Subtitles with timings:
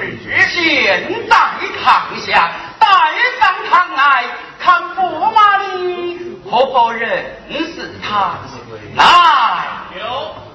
[0.00, 1.30] 现在
[1.82, 2.86] 堂下，待
[3.38, 4.24] 上堂来，
[4.58, 7.04] 看驸马你可还认
[7.50, 8.38] 识他？
[8.96, 9.04] 来，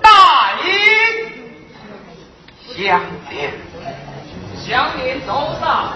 [0.02, 0.10] 大
[0.64, 0.70] 尹，
[2.76, 3.54] 相连，
[4.58, 5.94] 相爷走上。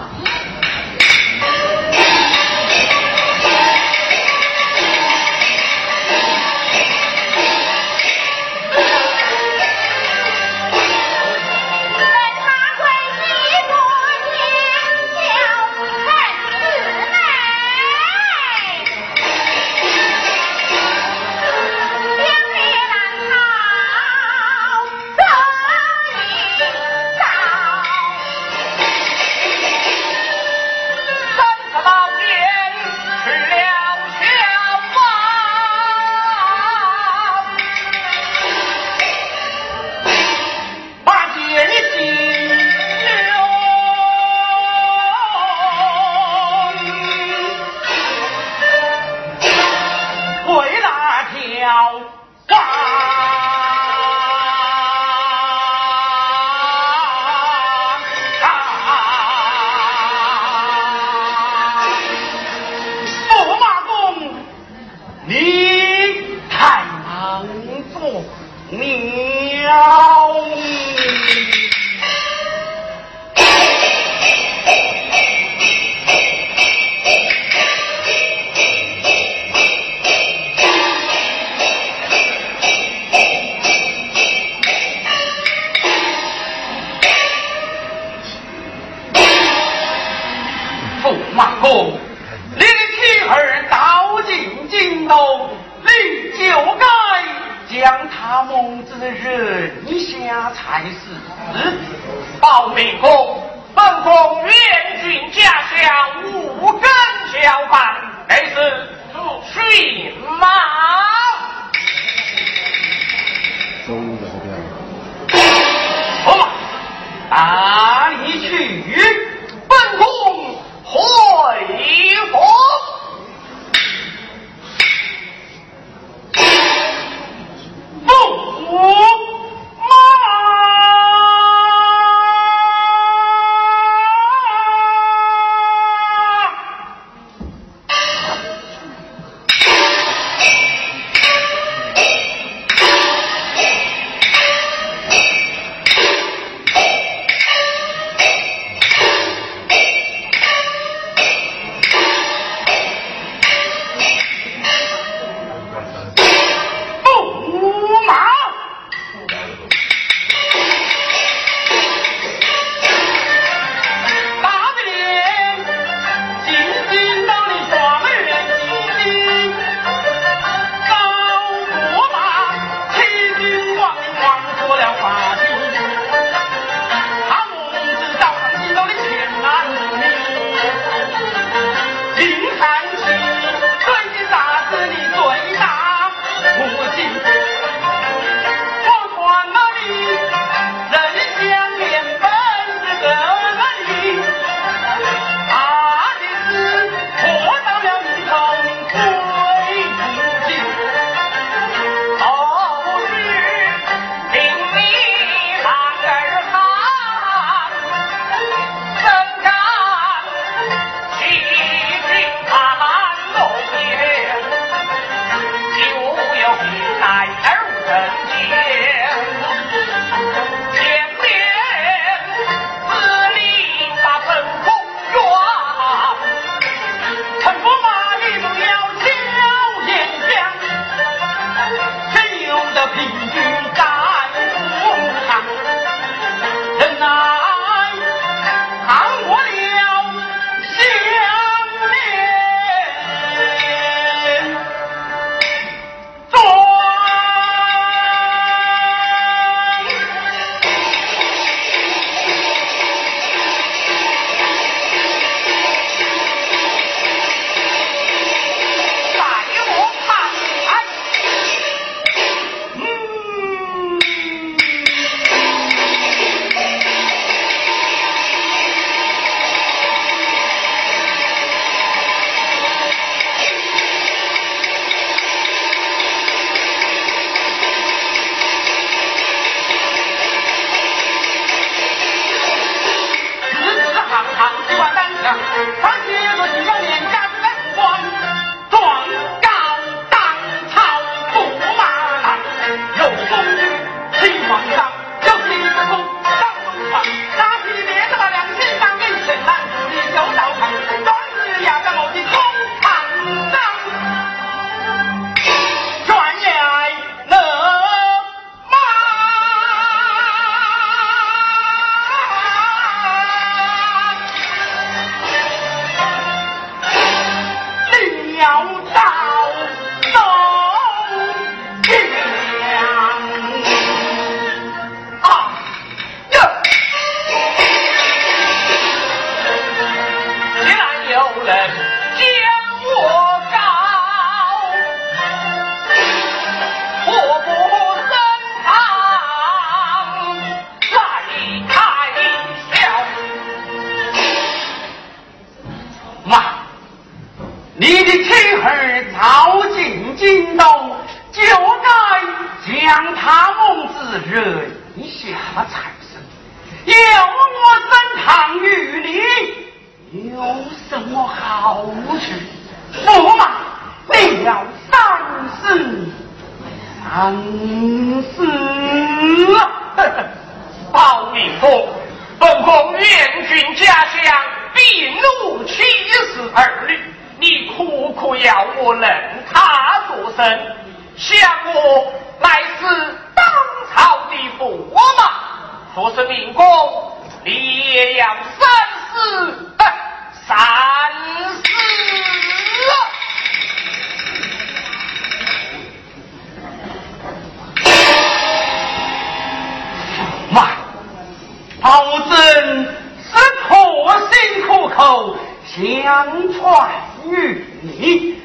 [402.30, 403.34] 真十
[403.66, 406.88] 破心苦口相传
[407.28, 408.39] 于你。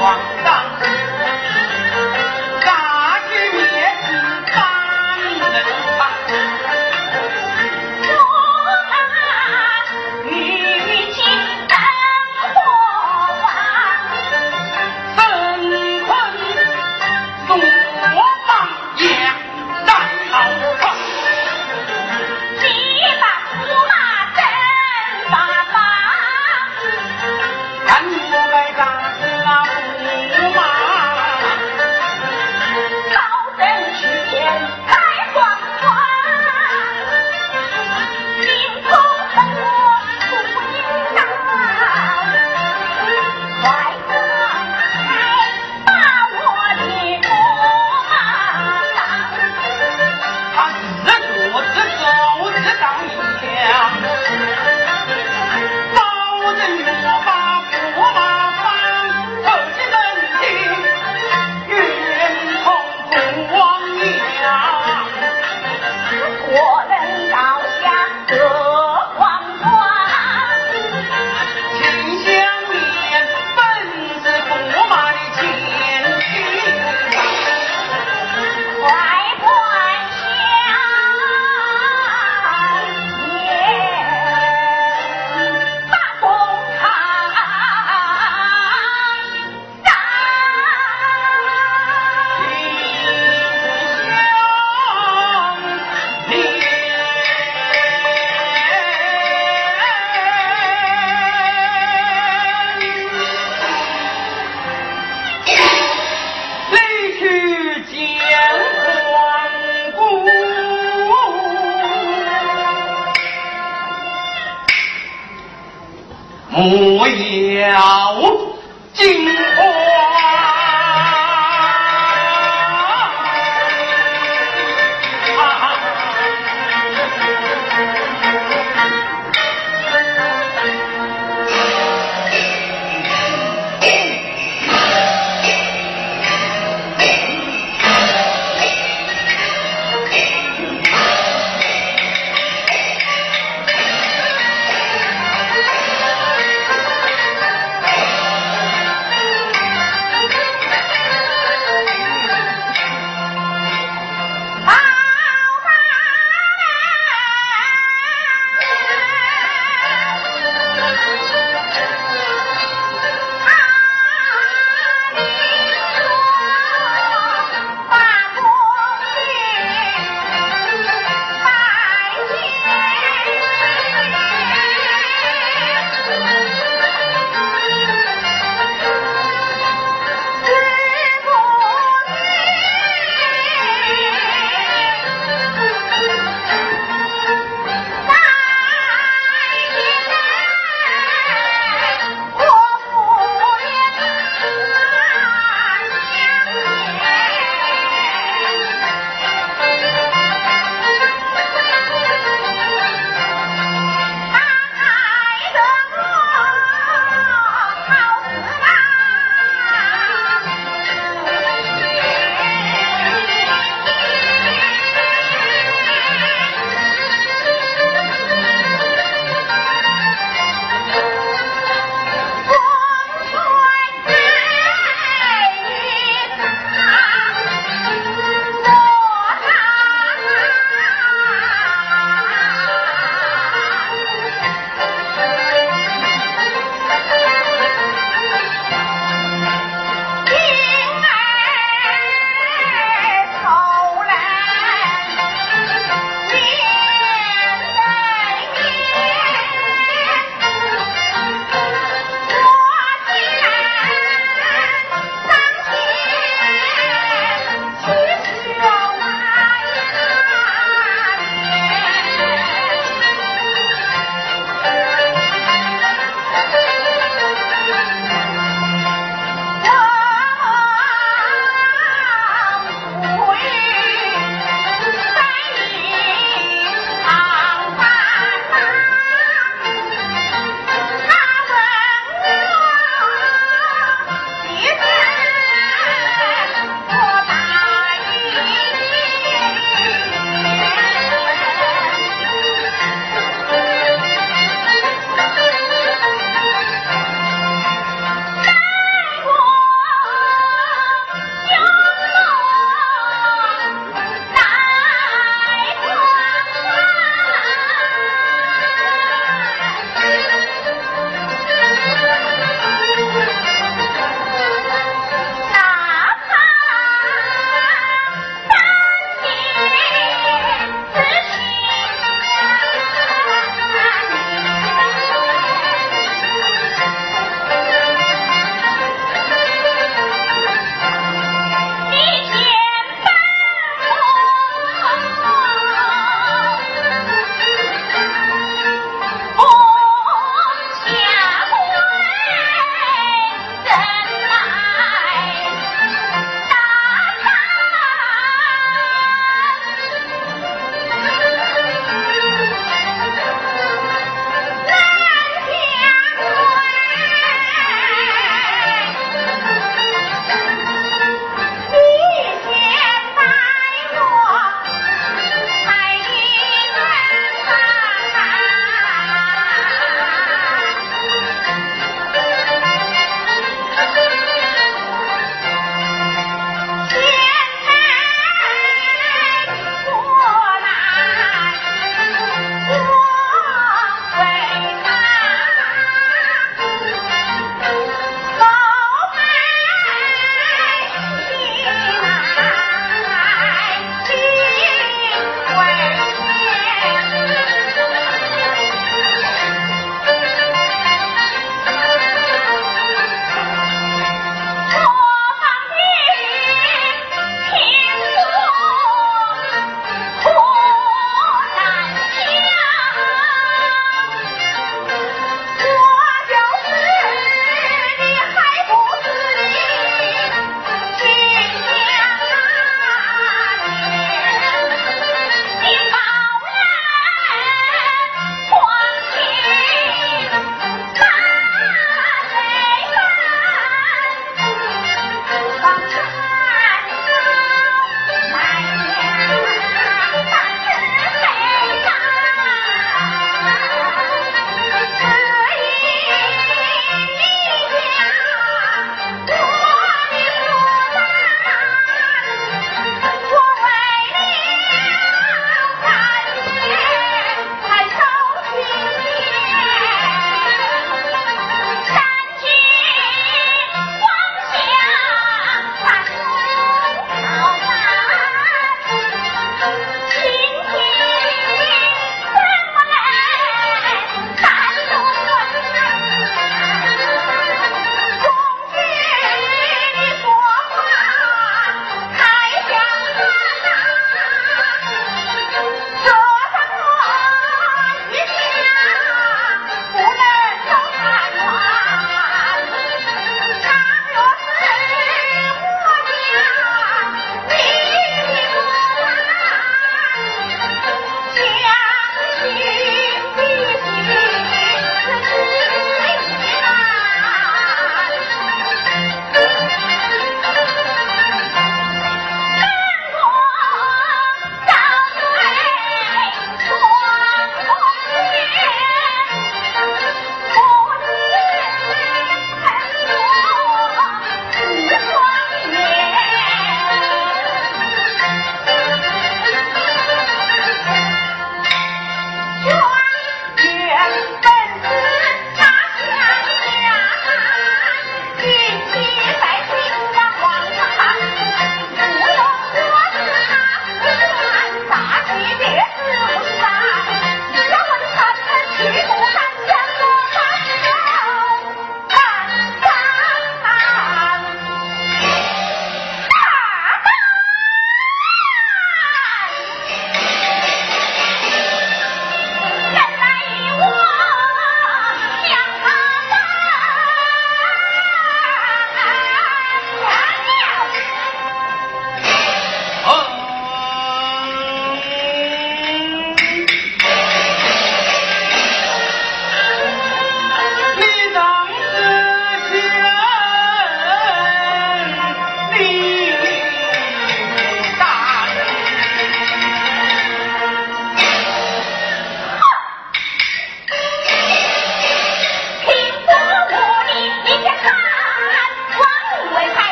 [0.00, 0.39] 光。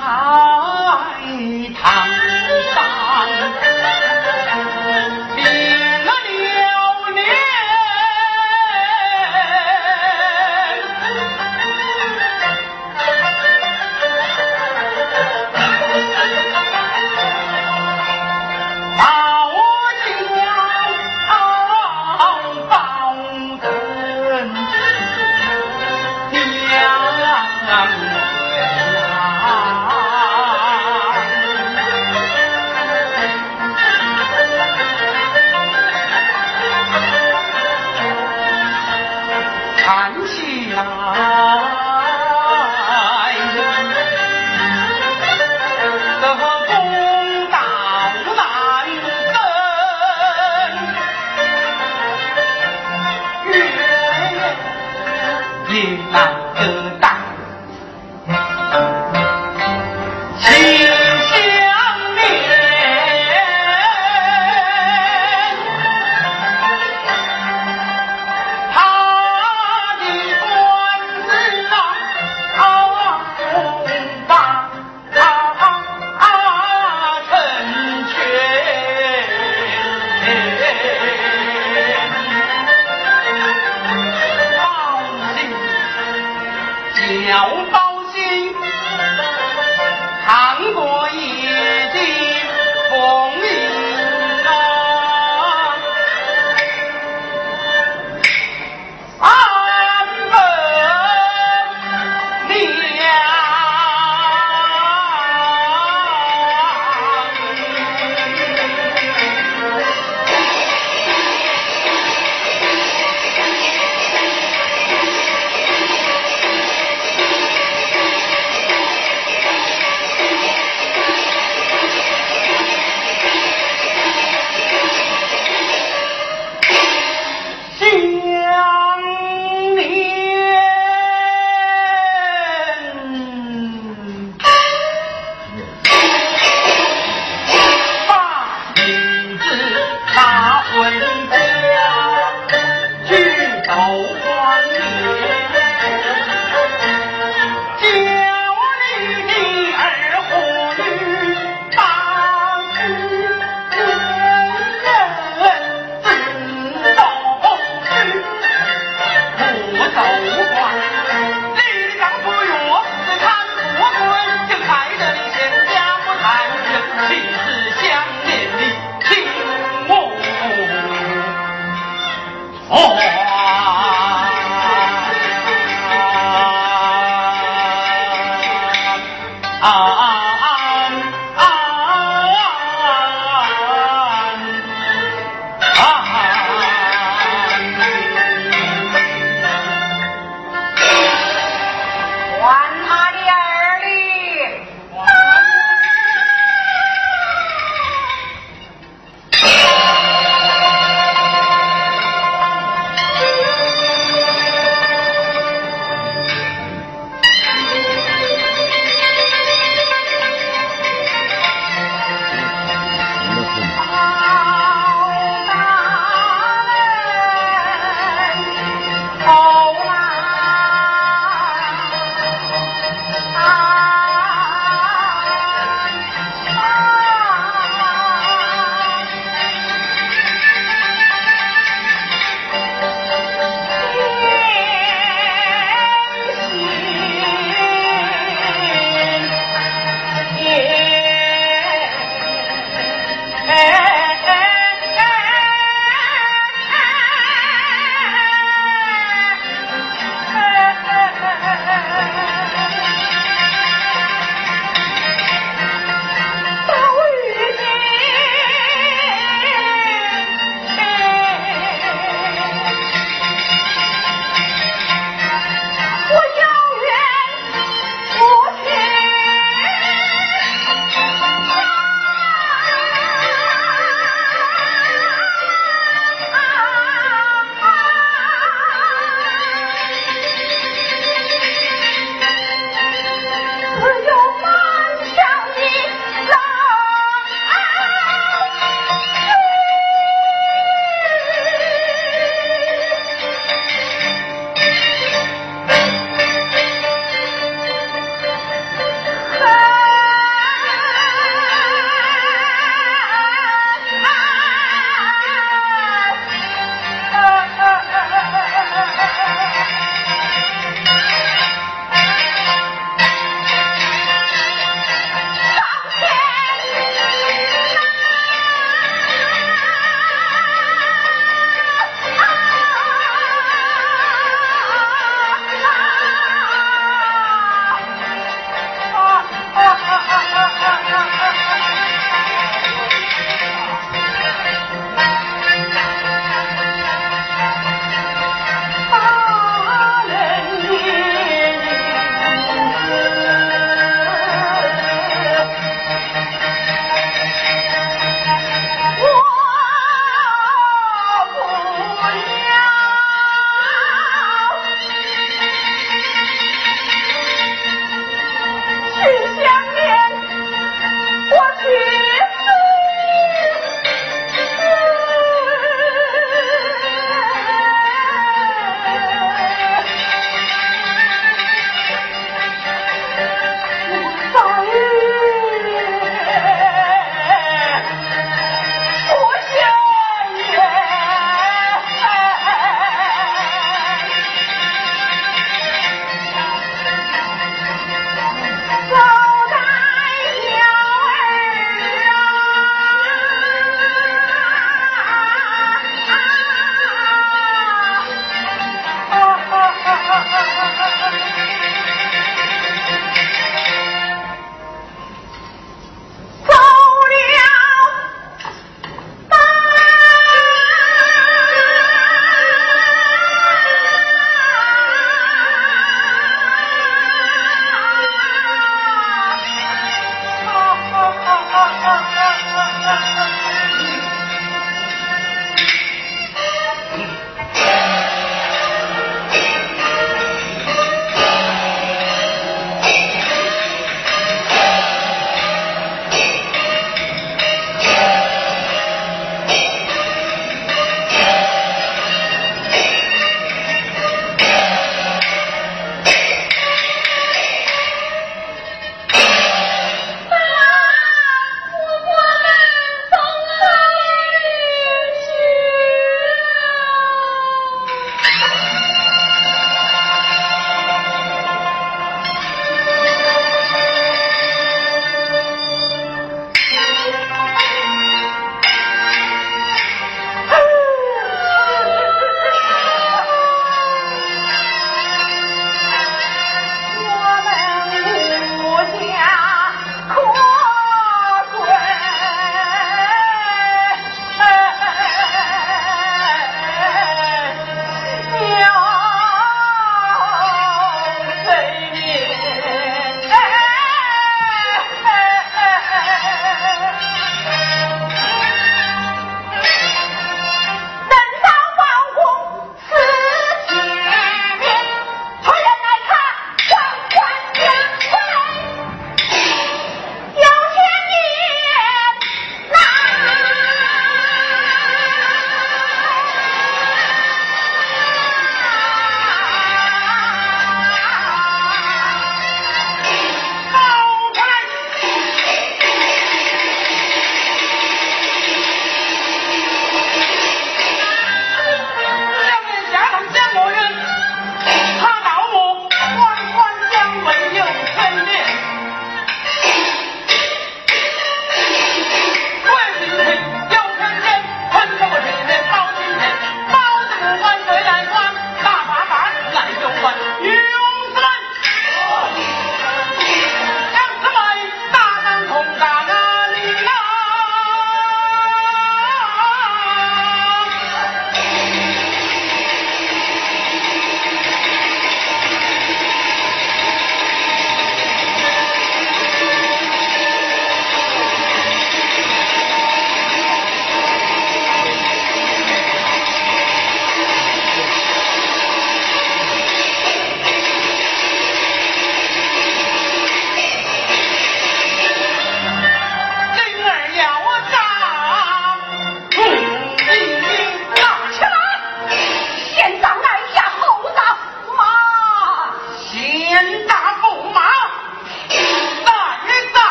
[0.00, 0.49] 好。